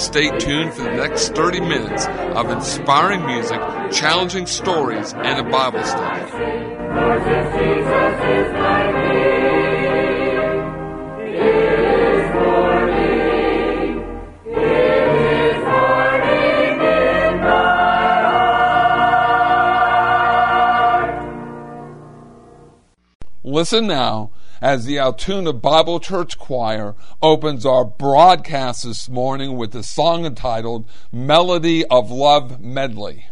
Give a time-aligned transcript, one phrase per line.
[0.00, 3.60] Stay tuned for the next 30 minutes of inspiring music,
[3.92, 6.32] challenging stories, and a Bible study.
[23.44, 24.30] Listen now
[24.60, 30.86] as the Altoona Bible Church Choir opens our broadcast this morning with the song entitled
[31.10, 33.26] Melody of Love Medley.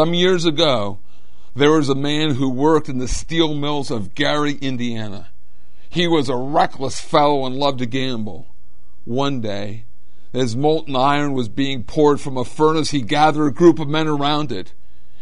[0.00, 0.98] Some years ago,
[1.54, 5.28] there was a man who worked in the steel mills of Gary, Indiana.
[5.90, 8.46] He was a reckless fellow and loved to gamble.
[9.04, 9.84] One day,
[10.32, 14.08] as molten iron was being poured from a furnace, he gathered a group of men
[14.08, 14.72] around it,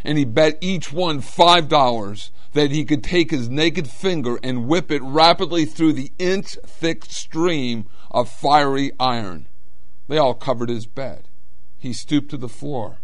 [0.05, 4.69] and he bet each one five dollars that he could take his naked finger and
[4.69, 9.49] whip it rapidly through the inch thick stream of fiery iron.
[10.07, 11.25] They all covered his bet.
[11.81, 12.99] He stooped to the floor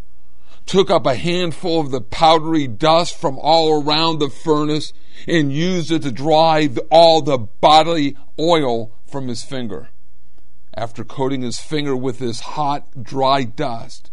[0.67, 4.93] took up a handful of the powdery dust from all around the furnace
[5.29, 9.89] and used it to dry all the bodily oil from his finger.
[10.75, 14.11] After coating his finger with this hot, dry dust,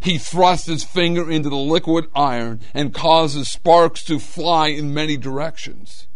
[0.00, 4.94] He thrust his finger into the liquid iron and caused the sparks to fly in
[4.94, 6.06] many directions.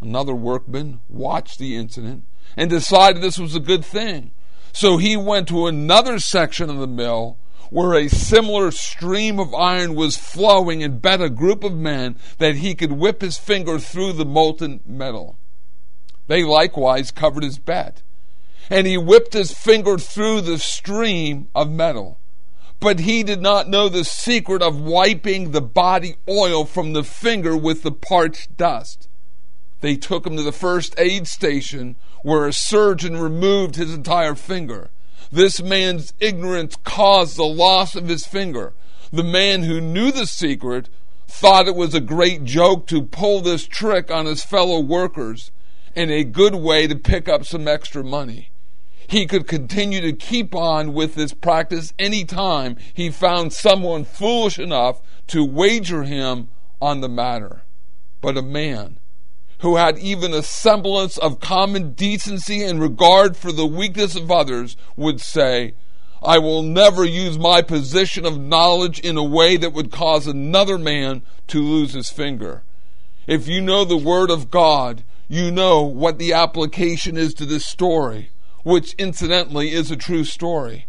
[0.00, 2.24] Another workman watched the incident
[2.56, 4.32] and decided this was a good thing.
[4.72, 7.38] So he went to another section of the mill
[7.72, 12.56] where a similar stream of iron was flowing and bet a group of men that
[12.56, 15.38] he could whip his finger through the molten metal.
[16.26, 18.02] They likewise covered his bet,
[18.68, 22.18] and he whipped his finger through the stream of metal.
[22.78, 27.56] But he did not know the secret of wiping the body oil from the finger
[27.56, 29.08] with the parched dust.
[29.80, 34.90] They took him to the first aid station where a surgeon removed his entire finger.
[35.32, 38.74] This man's ignorance caused the loss of his finger.
[39.10, 40.90] The man who knew the secret
[41.26, 45.50] thought it was a great joke to pull this trick on his fellow workers
[45.96, 48.50] and a good way to pick up some extra money.
[49.06, 54.58] He could continue to keep on with this practice any time he found someone foolish
[54.58, 56.48] enough to wager him
[56.78, 57.62] on the matter.
[58.20, 58.98] But a man
[59.62, 64.76] who had even a semblance of common decency and regard for the weakness of others
[64.96, 65.72] would say,
[66.20, 70.78] I will never use my position of knowledge in a way that would cause another
[70.78, 72.64] man to lose his finger.
[73.28, 77.64] If you know the Word of God, you know what the application is to this
[77.64, 78.30] story,
[78.64, 80.86] which incidentally is a true story.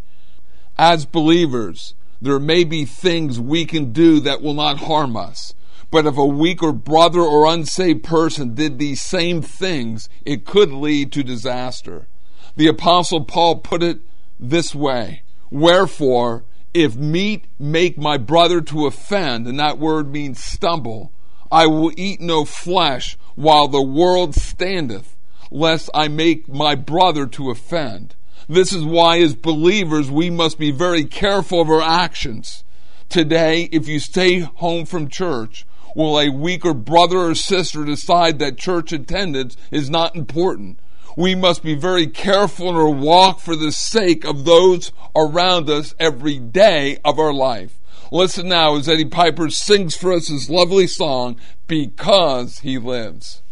[0.76, 5.54] As believers, there may be things we can do that will not harm us.
[5.94, 11.12] But if a weaker brother or unsaved person did these same things, it could lead
[11.12, 12.08] to disaster.
[12.56, 14.00] The apostle Paul put it
[14.40, 15.22] this way.
[15.52, 16.42] Wherefore,
[16.74, 21.12] if meat make my brother to offend, and that word means stumble,
[21.52, 25.14] I will eat no flesh while the world standeth,
[25.52, 28.16] lest I make my brother to offend.
[28.48, 32.64] This is why, as believers, we must be very careful of our actions.
[33.08, 35.64] Today, if you stay home from church,
[35.94, 40.78] will a weaker brother or sister decide that church attendance is not important.
[41.16, 45.94] We must be very careful in our walk for the sake of those around us
[46.00, 47.78] every day of our life.
[48.10, 53.42] Listen now as Eddie Piper sings for us his lovely song, Because He Lives.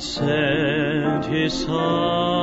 [0.00, 2.37] Sent his son.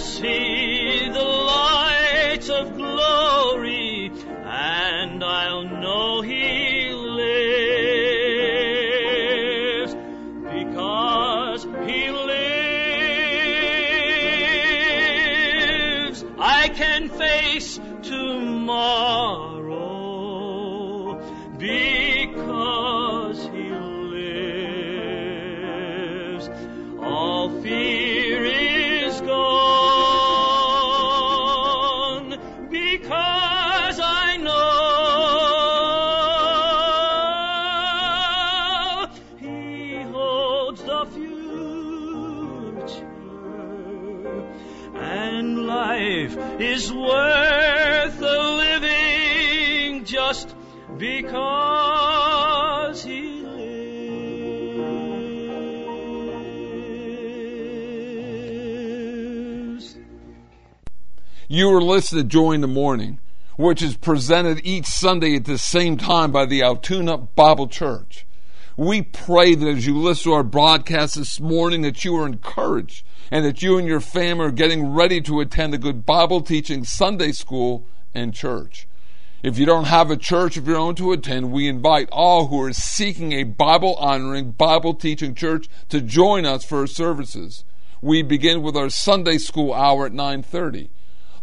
[0.00, 4.10] See the light of glory
[4.44, 5.49] and I'll
[50.98, 51.82] because
[53.04, 53.58] he lives.
[61.48, 63.18] You are listening to Joy in the Morning,
[63.56, 68.26] which is presented each Sunday at the same time by the Altoona Bible Church.
[68.76, 73.04] We pray that as you listen to our broadcast this morning that you are encouraged
[73.30, 76.84] and that you and your family are getting ready to attend a good Bible teaching
[76.84, 78.86] Sunday school and church.
[79.42, 82.60] If you don't have a church of your own to attend, we invite all who
[82.62, 87.64] are seeking a Bible honoring, Bible teaching church to join us for our services.
[88.02, 90.90] We begin with our Sunday school hour at 9:30.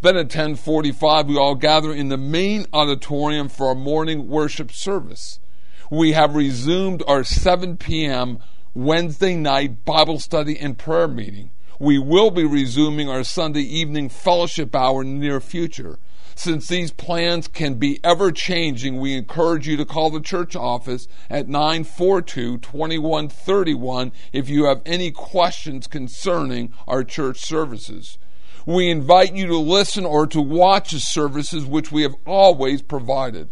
[0.01, 5.39] Then at 10:45 we all gather in the main auditorium for our morning worship service.
[5.89, 8.38] We have resumed our 7 p.m.
[8.75, 11.50] Wednesday night Bible study and prayer meeting.
[11.80, 16.00] We will be resuming our Sunday evening fellowship hour in the near future.
[16.34, 21.08] Since these plans can be ever changing, we encourage you to call the church office
[21.30, 28.18] at 942 2131 if you have any questions concerning our church services.
[28.66, 33.50] We invite you to listen or to watch the services which we have always provided.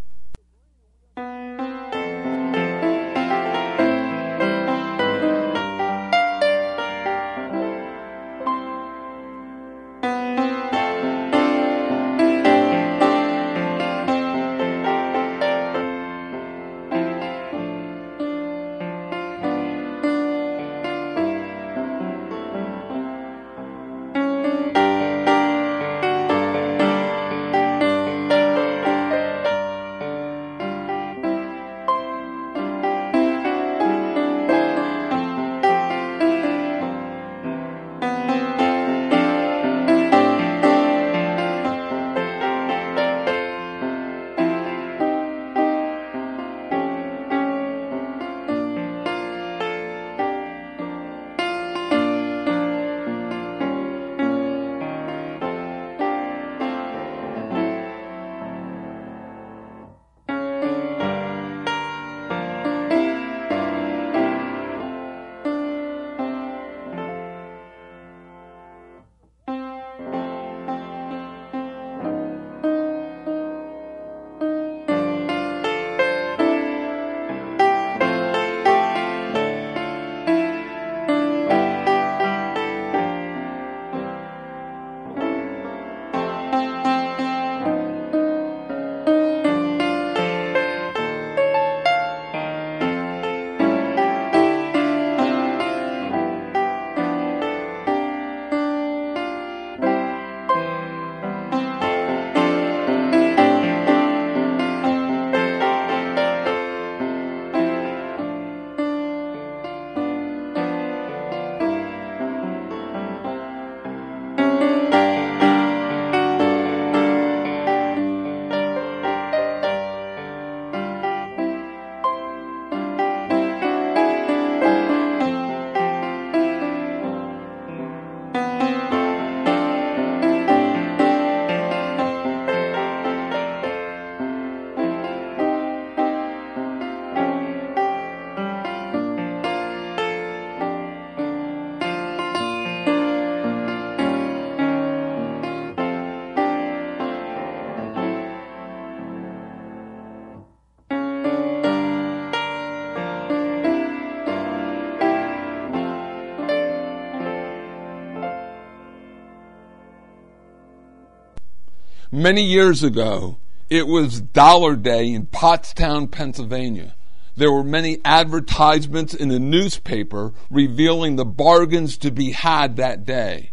[162.24, 163.36] Many years ago,
[163.68, 166.94] it was Dollar Day in Pottstown, Pennsylvania.
[167.36, 173.52] There were many advertisements in the newspaper revealing the bargains to be had that day.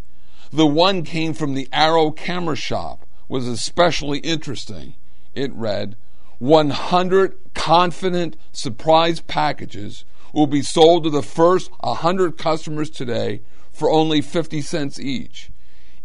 [0.50, 4.94] The one came from the Arrow Camera Shop was especially interesting.
[5.34, 5.94] It read,
[6.38, 14.22] 100 confident surprise packages will be sold to the first 100 customers today for only
[14.22, 15.50] 50 cents each.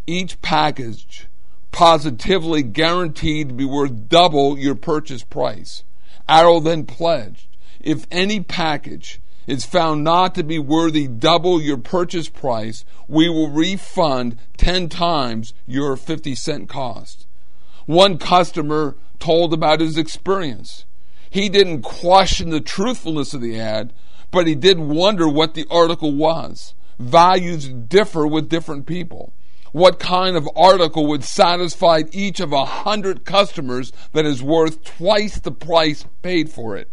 [0.05, 1.29] Each package
[1.77, 5.83] positively guaranteed to be worth double your purchase price.
[6.27, 12.29] Arrow then pledged, if any package is found not to be worthy double your purchase
[12.29, 17.27] price, we will refund 10 times your 50 cent cost.
[17.85, 20.85] One customer told about his experience.
[21.29, 23.93] He didn't question the truthfulness of the ad,
[24.31, 26.73] but he did wonder what the article was.
[26.97, 29.31] Values differ with different people.
[29.71, 35.39] What kind of article would satisfy each of a hundred customers that is worth twice
[35.39, 36.89] the price paid for it?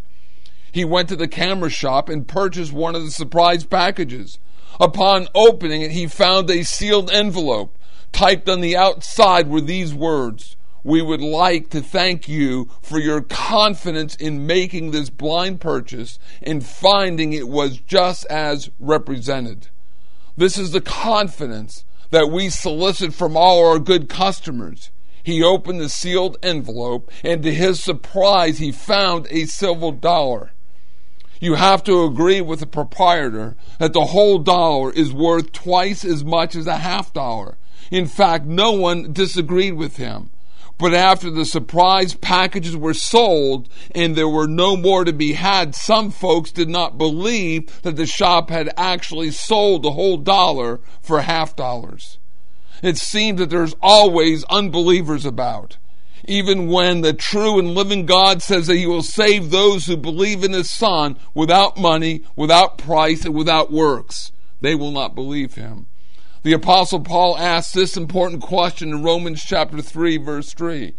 [0.71, 4.39] He went to the camera shop and purchased one of the surprise packages.
[4.79, 7.77] Upon opening it, he found a sealed envelope.
[8.11, 13.21] Typed on the outside were these words We would like to thank you for your
[13.21, 19.69] confidence in making this blind purchase and finding it was just as represented.
[20.35, 24.89] This is the confidence that we solicit from all our good customers.
[25.21, 30.53] He opened the sealed envelope, and to his surprise, he found a silver dollar.
[31.41, 36.23] You have to agree with the proprietor that the whole dollar is worth twice as
[36.23, 37.57] much as a half dollar.
[37.91, 40.29] In fact, no one disagreed with him.
[40.77, 45.73] But after the surprise packages were sold and there were no more to be had,
[45.73, 51.21] some folks did not believe that the shop had actually sold the whole dollar for
[51.21, 52.17] half dollars.
[52.83, 55.77] It seemed that there's always unbelievers about
[56.27, 60.43] even when the true and living God says that He will save those who believe
[60.43, 64.31] in His Son without money, without price, and without works.
[64.61, 65.87] They will not believe Him.
[66.45, 70.93] The Apostle Paul asks this important question in Romans chapter 3, verse 3.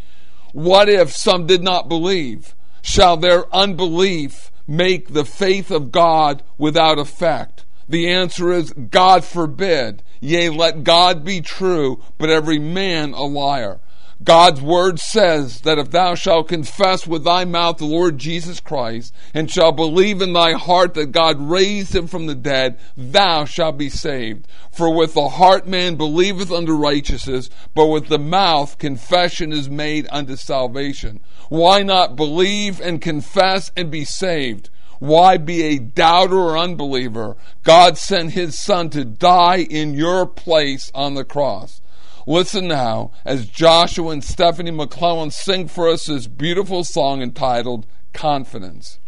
[0.53, 2.57] What if some did not believe?
[2.83, 7.65] Shall their unbelief make the faith of God without effect?
[7.89, 10.03] The answer is God forbid.
[10.19, 13.79] Yea, let God be true, but every man a liar.
[14.25, 19.15] God's word says that if thou shalt confess with thy mouth the Lord Jesus Christ,
[19.35, 23.77] and shalt believe in thy heart that God raised him from the dead, thou shalt
[23.77, 24.49] be saved.
[24.73, 30.09] For with the heart man believeth unto righteousness, but with the mouth confession is made
[30.11, 31.21] unto salvation.
[31.51, 34.71] Why not believe and confess and be saved?
[34.99, 37.37] Why be a doubter or unbeliever?
[37.65, 41.83] God sent his son to die in your place on the cross.
[42.29, 48.99] Listen now as Joshua and Stephanie McClellan sing for us this beautiful song entitled Confidence.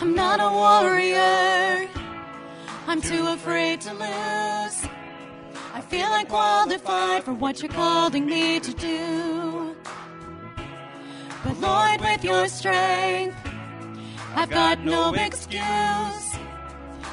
[0.00, 1.86] I'm not a warrior.
[2.86, 4.86] I'm too afraid to lose.
[5.74, 9.76] I feel unqualified for what you're calling me to do.
[11.44, 13.45] But Lord, with your strength,
[14.38, 16.36] I've got no excuse.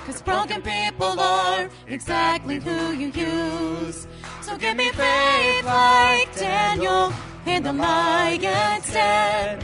[0.05, 4.05] Cause broken people are exactly who you use.
[4.41, 7.13] So give me faith like Daniel
[7.45, 9.63] in the lion's den.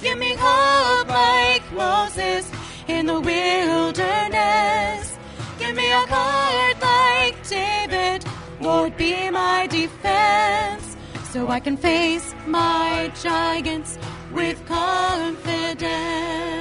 [0.00, 2.50] Give me hope like Moses
[2.88, 5.16] in the wilderness.
[5.60, 8.24] Give me a heart like David.
[8.60, 10.96] Lord, be my defense.
[11.30, 13.96] So I can face my giants
[14.32, 16.59] with confidence.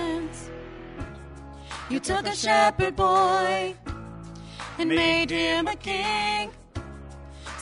[1.89, 3.73] You took a shepherd boy
[4.77, 6.51] and made him a king.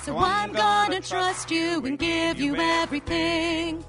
[0.03, 3.85] So I'm gonna trust you and give you everything.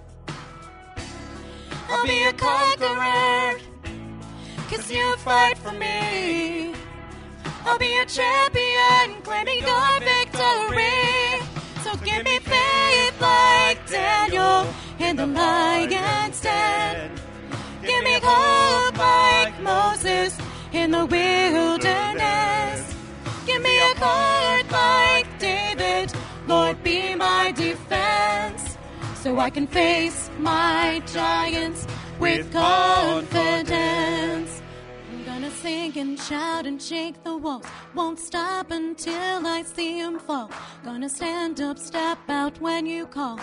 [1.89, 3.59] I'll be a conqueror,
[4.71, 6.73] cause you fight for me.
[7.65, 11.41] I'll be a champion, claiming your victory.
[11.83, 17.28] So give me faith like Daniel in the lion's den.
[17.83, 20.37] Give me hope like Moses
[20.73, 22.95] in the wilderness.
[23.47, 26.13] Give me a heart like David,
[26.47, 28.77] Lord, be my defense.
[29.15, 31.87] So I can face my giants
[32.19, 33.71] with confidence.
[35.11, 37.65] I'm gonna sing and shout and shake the walls.
[37.95, 40.51] Won't stop until I see them fall.
[40.85, 43.39] Gonna stand up, step out when you call.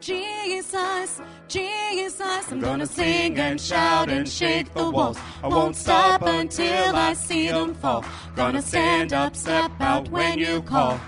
[0.00, 5.18] Jesus, Jesus, I'm gonna sing and shout and shake the walls.
[5.42, 8.04] I won't stop until I see them fall.
[8.34, 10.98] Gonna stand up, step out when you call.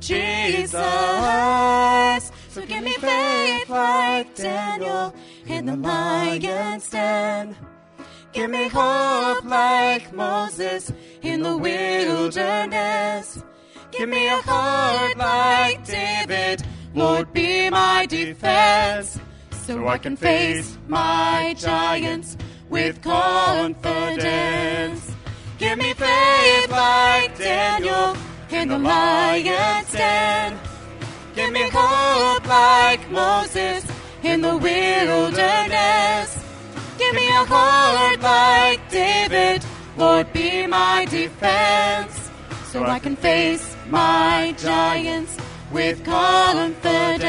[0.00, 0.72] Jesus,
[2.48, 5.14] so give me faith like Daniel
[5.46, 7.54] in the lion's den.
[8.32, 13.44] Give me hope like Moses in the wilderness.
[13.92, 19.20] Give me a heart like David, Lord, be my defense.
[19.52, 22.36] So I can face my giants
[22.68, 24.20] with confidence.
[25.58, 28.16] Give me faith like Daniel
[28.50, 30.58] in the lion's den.
[31.36, 33.86] Give me hope like Moses
[34.24, 36.44] in the wilderness.
[36.98, 39.64] Give me a heart like David,
[39.96, 42.30] Lord, be my defense.
[42.72, 45.36] So I can face my giants
[45.70, 47.22] with confidence.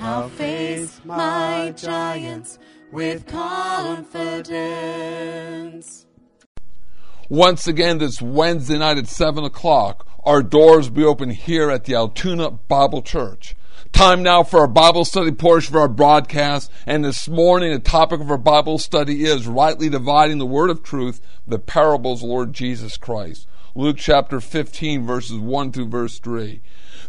[0.00, 2.58] I'll face my giants
[2.90, 4.56] with confidence.
[7.28, 11.84] Once again, this Wednesday night at 7 o'clock, our doors will be open here at
[11.84, 13.54] the Altoona Bible Church.
[13.92, 16.70] Time now for our Bible study portion of our broadcast.
[16.86, 20.82] And this morning, the topic of our Bible study is rightly dividing the word of
[20.82, 23.46] truth, the parables of Lord Jesus Christ.
[23.74, 26.60] Luke chapter 15, verses 1 through verse 3.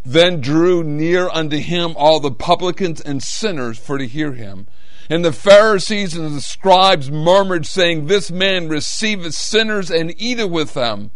[0.04, 4.66] Then drew near unto him all the publicans and sinners for to hear him.
[5.08, 10.74] And the Pharisees and the scribes murmured, saying, This man receiveth sinners and eateth with
[10.74, 11.10] them.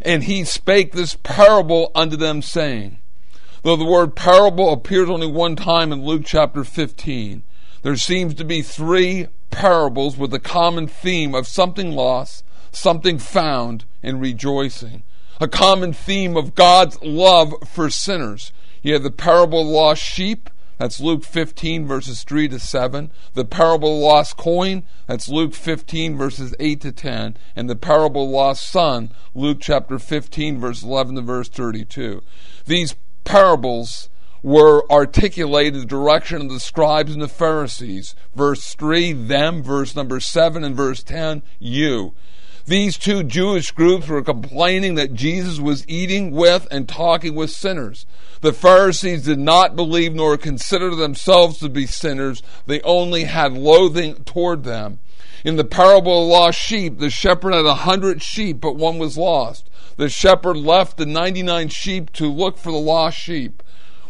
[0.00, 2.98] And he spake this parable unto them, saying,
[3.62, 7.42] Though the word parable appears only one time in Luke chapter 15,
[7.82, 13.84] there seems to be three parables with a common theme of something lost, something found,
[14.02, 15.02] and rejoicing.
[15.40, 18.52] A common theme of God's love for sinners.
[18.82, 23.10] You have the parable of lost sheep, that's Luke 15 verses 3 to 7.
[23.34, 27.36] The parable of lost coin, that's Luke 15 verses 8 to 10.
[27.56, 32.22] And the parable of lost son, Luke chapter 15 verse 11 to verse 32.
[32.66, 34.08] These parables
[34.40, 38.14] were articulated the direction of the scribes and the Pharisees.
[38.36, 39.62] Verse 3, them.
[39.64, 42.14] Verse number 7 and verse 10, you.
[42.68, 48.04] These two Jewish groups were complaining that Jesus was eating with and talking with sinners.
[48.42, 52.42] The Pharisees did not believe nor consider themselves to be sinners.
[52.66, 54.98] They only had loathing toward them.
[55.46, 58.98] In the parable of the lost sheep, the shepherd had a hundred sheep, but one
[58.98, 59.70] was lost.
[59.96, 63.62] The shepherd left the 99 sheep to look for the lost sheep.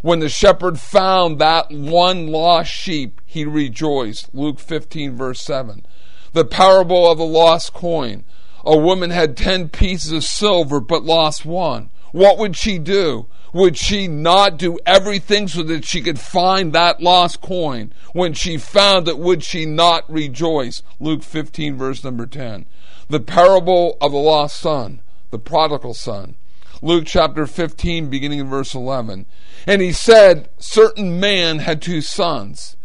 [0.03, 4.35] When the shepherd found that one lost sheep, he rejoiced.
[4.35, 5.87] Luke 15, verse 7.
[6.33, 8.25] The parable of the lost coin.
[8.65, 11.91] A woman had 10 pieces of silver but lost one.
[12.13, 13.27] What would she do?
[13.53, 17.93] Would she not do everything so that she could find that lost coin?
[18.13, 20.83] When she found it, would she not rejoice?
[21.01, 22.67] Luke 15, verse number 10.
[23.09, 26.37] The parable of the lost son, the prodigal son.
[26.83, 29.27] Luke chapter 15, beginning in verse 11.
[29.67, 32.77] And he said, Certain man had two sons.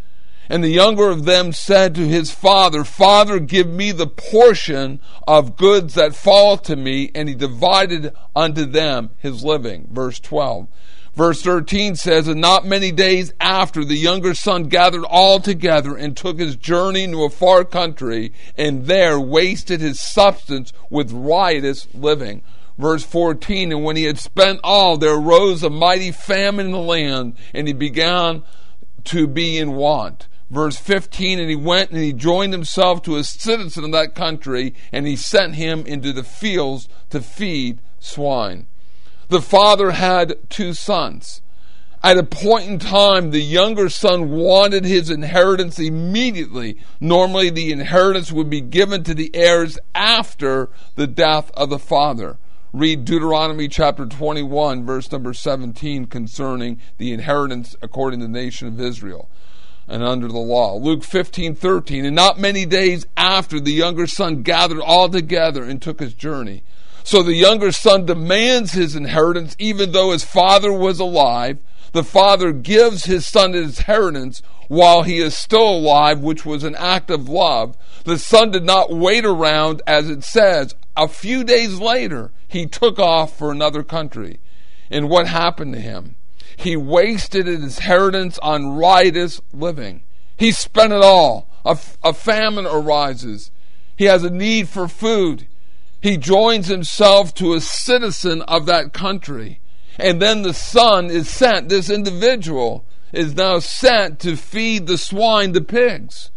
[0.54, 5.58] And the younger of them said to his father, Father, give me the portion of
[5.58, 7.10] goods that fall to me.
[7.16, 9.88] And he divided unto them his living.
[9.92, 10.68] Verse 12.
[11.16, 16.16] Verse 13 says, And not many days after, the younger son gathered all together and
[16.16, 22.44] took his journey into a far country, and there wasted his substance with riotous living.
[22.78, 26.78] Verse 14, And when he had spent all, there arose a mighty famine in the
[26.78, 28.44] land, and he began
[29.06, 33.24] to be in want verse 15, and he went and he joined himself to a
[33.24, 38.68] citizen of that country, and he sent him into the fields to feed swine.
[39.30, 41.42] The father had two sons.
[42.04, 46.78] At a point in time, the younger son wanted his inheritance immediately.
[47.00, 52.38] Normally, the inheritance would be given to the heirs after the death of the father.
[52.74, 58.82] Read Deuteronomy chapter 21, verse number 17, concerning the inheritance according to the nation of
[58.82, 59.30] Israel
[59.88, 60.76] and under the law.
[60.76, 62.06] Luke 15, 13.
[62.06, 66.64] And not many days after, the younger son gathered all together and took his journey.
[67.04, 71.60] So the younger son demands his inheritance even though his father was alive.
[71.92, 76.76] The father gives his son his inheritance while he is still alive, which was an
[76.76, 77.78] act of love.
[78.06, 80.74] The son did not wait around, as it says.
[80.96, 84.40] A few days later, he took off for another country.
[84.90, 86.16] And what happened to him?
[86.58, 90.04] He wasted his inheritance on riotous living.
[90.38, 91.50] He spent it all.
[91.66, 93.52] A, famine arises.
[93.96, 95.48] He has a need for food.
[96.02, 99.62] He joins himself to a citizen of that country.
[99.98, 105.54] And then the son is sent, this individual is now sent to feed the swine,
[105.54, 106.32] the pigs.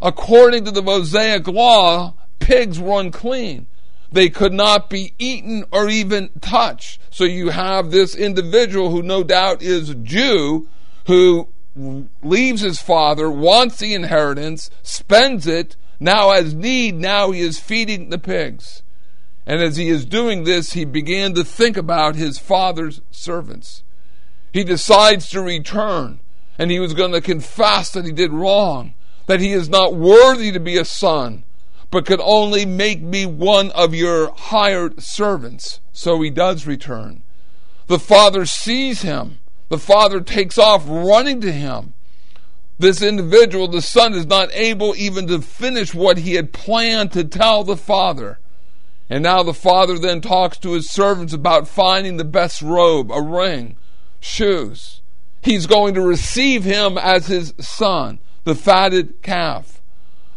[0.00, 3.66] According to the Mosaic law, pigs were unclean.
[4.12, 7.00] They could not be eaten or even touched.
[7.10, 10.68] So you have this individual who no doubt is a Jew
[11.06, 11.48] who
[12.22, 18.10] leaves his father, wants the inheritance, spends it, now has need, now he is feeding
[18.10, 18.82] the pigs.
[19.46, 23.82] And as he is doing this, he began to think about his father's servants.
[24.52, 26.20] He decides to return,
[26.58, 28.94] and he was going to confess that he did wrong,
[29.26, 31.44] that he is not worthy to be a son,
[31.92, 35.80] but could only make me one of your hired servants.
[35.92, 37.22] So he does return.
[37.86, 39.38] The father sees him.
[39.68, 41.92] The father takes off running to him.
[42.78, 47.24] This individual, the son, is not able even to finish what he had planned to
[47.24, 48.40] tell the father.
[49.10, 53.20] And now the father then talks to his servants about finding the best robe, a
[53.20, 53.76] ring,
[54.18, 55.02] shoes.
[55.42, 59.81] He's going to receive him as his son, the fatted calf.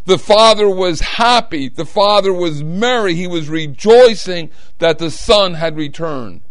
[0.05, 1.67] The father was happy.
[1.67, 3.15] The father was merry.
[3.15, 6.41] He was rejoicing that the son had returned.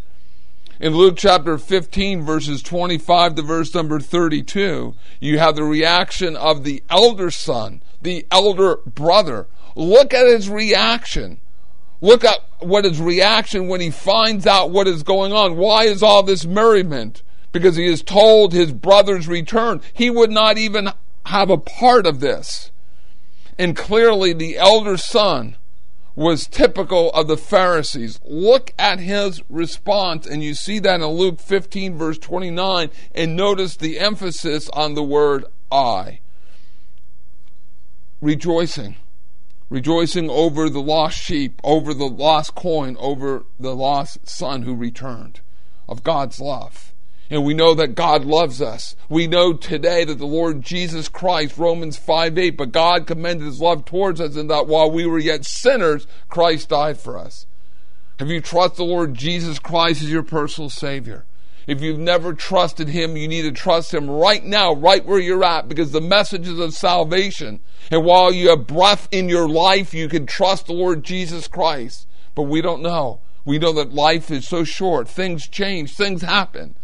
[0.80, 6.64] In Luke chapter 15, verses 25 to verse number 32, you have the reaction of
[6.64, 9.46] the elder son, the elder brother.
[9.76, 11.40] Look at his reaction.
[12.00, 15.56] Look at what his reaction when he finds out what is going on.
[15.56, 17.22] Why is all this merriment?
[17.52, 19.80] Because he is told his brother's return.
[19.92, 20.90] He would not even
[21.26, 22.72] have a part of this.
[23.58, 25.56] And clearly, the elder son
[26.16, 28.20] was typical of the Pharisees.
[28.24, 33.76] Look at his response, and you see that in Luke 15, verse 29, and notice
[33.76, 36.20] the emphasis on the word I.
[38.20, 38.96] Rejoicing
[39.74, 45.40] rejoicing over the lost sheep, over the lost coin, over the lost son who returned,
[45.88, 46.93] of God's love.
[47.30, 48.94] And we know that God loves us.
[49.08, 53.60] We know today that the Lord Jesus Christ, Romans 5 8, but God commended his
[53.60, 57.46] love towards us in that while we were yet sinners, Christ died for us.
[58.18, 61.24] Have you trusted the Lord Jesus Christ as your personal Savior?
[61.66, 65.44] If you've never trusted Him, you need to trust Him right now, right where you're
[65.44, 67.60] at, because the message is of salvation.
[67.90, 72.06] And while you have breath in your life, you can trust the Lord Jesus Christ.
[72.34, 73.20] But we don't know.
[73.44, 75.08] We know that life is so short.
[75.08, 76.76] Things change, things happen.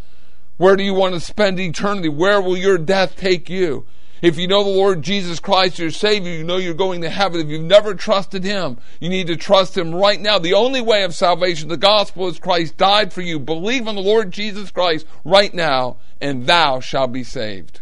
[0.61, 2.07] Where do you want to spend eternity?
[2.07, 3.83] Where will your death take you?
[4.21, 7.41] If you know the Lord Jesus Christ, your Savior, you know you're going to heaven.
[7.41, 10.37] If you've never trusted Him, you need to trust Him right now.
[10.37, 13.39] The only way of salvation, the gospel is Christ died for you.
[13.39, 17.81] Believe on the Lord Jesus Christ right now, and thou shalt be saved.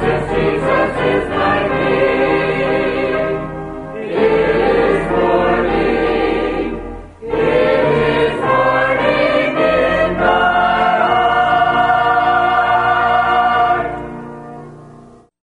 [0.00, 1.41] Jesus is